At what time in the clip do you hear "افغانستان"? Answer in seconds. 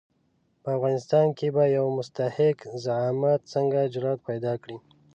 0.77-1.27